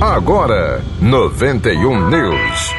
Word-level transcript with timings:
Agora, 0.00 0.84
91 1.00 2.10
News. 2.10 2.74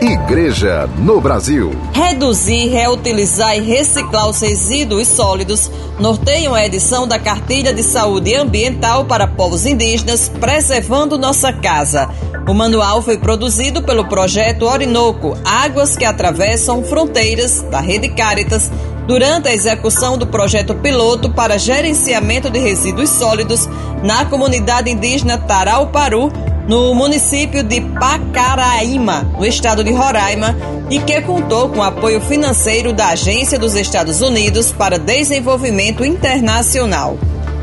Igreja 0.00 0.90
no 0.98 1.20
Brasil. 1.20 1.70
Reduzir, 1.92 2.70
reutilizar 2.70 3.56
e 3.56 3.60
reciclar 3.60 4.28
os 4.28 4.40
resíduos 4.40 5.06
sólidos 5.06 5.70
norteiam 6.00 6.54
a 6.54 6.66
edição 6.66 7.06
da 7.06 7.20
Cartilha 7.20 7.72
de 7.72 7.84
Saúde 7.84 8.34
Ambiental 8.34 9.04
para 9.04 9.28
Povos 9.28 9.64
Indígenas, 9.64 10.28
preservando 10.28 11.16
nossa 11.16 11.52
casa. 11.52 12.10
O 12.48 12.52
manual 12.52 13.00
foi 13.00 13.16
produzido 13.16 13.80
pelo 13.80 14.04
projeto 14.06 14.66
Orinoco 14.66 15.38
Águas 15.44 15.96
que 15.96 16.04
Atravessam 16.04 16.82
Fronteiras, 16.82 17.62
da 17.70 17.78
Rede 17.78 18.08
Caritas, 18.08 18.72
durante 19.06 19.48
a 19.48 19.54
execução 19.54 20.16
do 20.16 20.26
projeto 20.26 20.74
piloto 20.74 21.30
para 21.30 21.58
gerenciamento 21.58 22.50
de 22.50 22.58
resíduos 22.58 23.10
sólidos 23.10 23.68
na 24.02 24.24
comunidade 24.24 24.90
indígena 24.90 25.38
Tarauparu, 25.38 26.32
no 26.68 26.94
município 26.94 27.62
de 27.62 27.80
Pacaraíma, 27.80 29.22
no 29.36 29.44
estado 29.44 29.82
de 29.82 29.92
Roraima, 29.92 30.56
e 30.88 31.00
que 31.00 31.20
contou 31.22 31.68
com 31.70 31.82
apoio 31.82 32.20
financeiro 32.20 32.92
da 32.92 33.08
Agência 33.08 33.58
dos 33.58 33.74
Estados 33.74 34.20
Unidos 34.20 34.70
para 34.70 34.98
Desenvolvimento 34.98 36.04
Internacional. 36.04 37.18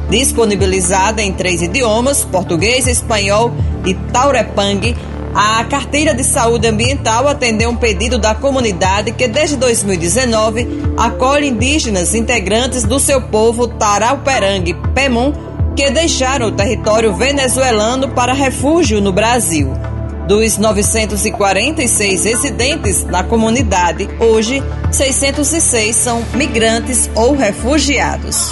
Disponibilizada 0.10 1.22
em 1.22 1.32
três 1.32 1.62
idiomas, 1.62 2.26
português, 2.26 2.88
espanhol 2.88 3.54
e 3.86 3.94
taurepang, 3.94 4.96
a 5.34 5.64
carteira 5.66 6.14
de 6.14 6.24
saúde 6.24 6.68
ambiental 6.68 7.28
atendeu 7.28 7.70
um 7.70 7.76
pedido 7.76 8.18
da 8.18 8.34
comunidade 8.34 9.12
que 9.12 9.28
desde 9.28 9.56
2019 9.58 10.68
acolhe 10.98 11.48
indígenas 11.48 12.16
integrantes 12.16 12.84
do 12.84 13.00
seu 13.00 13.22
povo 13.22 13.68
Tarauperang 13.68 14.74
Pemon 14.94 15.34
que 15.76 15.90
deixaram 15.92 16.48
o 16.48 16.52
território 16.52 17.14
venezuelano 17.14 18.10
para 18.10 18.34
refúgio 18.34 19.00
no 19.00 19.14
Brasil. 19.14 19.72
Dos 20.28 20.58
946 20.58 22.26
residentes 22.26 23.04
na 23.06 23.24
comunidade, 23.24 24.10
hoje 24.20 24.62
606 24.92 25.96
são 25.96 26.24
migrantes 26.36 27.10
ou 27.16 27.36
refugiados. 27.36 28.52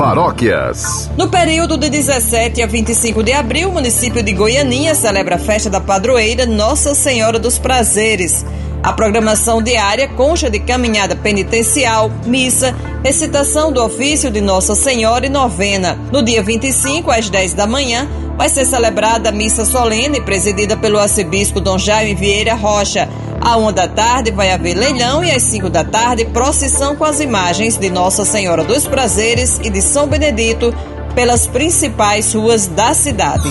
Paróquias. 0.00 1.10
No 1.14 1.28
período 1.28 1.76
de 1.76 1.90
17 1.90 2.62
a 2.62 2.66
25 2.66 3.22
de 3.22 3.34
abril, 3.34 3.68
o 3.68 3.72
município 3.72 4.22
de 4.22 4.32
Goianinha 4.32 4.94
celebra 4.94 5.34
a 5.34 5.38
festa 5.38 5.68
da 5.68 5.78
padroeira 5.78 6.46
Nossa 6.46 6.94
Senhora 6.94 7.38
dos 7.38 7.58
Prazeres. 7.58 8.46
A 8.82 8.94
programação 8.94 9.62
diária 9.62 10.08
consta 10.08 10.48
de 10.48 10.58
caminhada 10.58 11.14
penitencial, 11.14 12.10
missa, 12.24 12.74
recitação 13.04 13.70
do 13.70 13.84
ofício 13.84 14.30
de 14.30 14.40
Nossa 14.40 14.74
Senhora 14.74 15.26
e 15.26 15.28
novena. 15.28 15.98
No 16.10 16.22
dia 16.22 16.42
25, 16.42 17.10
às 17.10 17.28
10 17.28 17.52
da 17.52 17.66
manhã, 17.66 18.08
vai 18.38 18.48
ser 18.48 18.64
celebrada 18.64 19.28
a 19.28 19.32
missa 19.32 19.66
solene 19.66 20.22
presidida 20.22 20.78
pelo 20.78 20.98
arcebispo 20.98 21.60
Dom 21.60 21.76
Jaime 21.76 22.14
Vieira 22.14 22.54
Rocha. 22.54 23.06
À 23.40 23.56
uma 23.56 23.72
da 23.72 23.88
tarde 23.88 24.30
vai 24.30 24.52
haver 24.52 24.76
leilão 24.76 25.24
e 25.24 25.30
às 25.30 25.42
5 25.44 25.70
da 25.70 25.82
tarde 25.82 26.26
procissão 26.26 26.94
com 26.94 27.04
as 27.04 27.20
imagens 27.20 27.78
de 27.78 27.88
Nossa 27.88 28.24
Senhora 28.24 28.62
dos 28.62 28.86
Prazeres 28.86 29.58
e 29.64 29.70
de 29.70 29.80
São 29.80 30.06
Benedito 30.06 30.74
pelas 31.14 31.46
principais 31.46 32.34
ruas 32.34 32.66
da 32.66 32.92
cidade. 32.92 33.48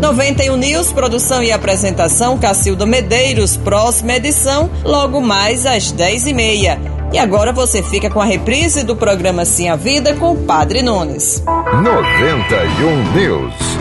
91 0.00 0.56
News, 0.56 0.92
produção 0.92 1.42
e 1.42 1.50
apresentação 1.50 2.38
Cacilda 2.38 2.84
Medeiros, 2.84 3.56
próxima 3.56 4.14
edição, 4.14 4.70
logo 4.84 5.20
mais 5.20 5.64
às 5.64 5.92
10h30. 5.92 6.78
E, 7.12 7.16
e 7.16 7.18
agora 7.18 7.52
você 7.52 7.82
fica 7.82 8.10
com 8.10 8.20
a 8.20 8.24
reprise 8.24 8.82
do 8.82 8.94
programa 8.94 9.44
Sim 9.44 9.68
a 9.68 9.76
Vida 9.76 10.14
com 10.14 10.32
o 10.32 10.36
Padre 10.44 10.82
Nunes. 10.82 11.42
91 11.46 13.12
News. 13.14 13.75